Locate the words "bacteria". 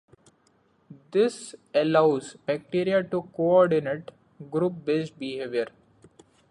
2.47-3.03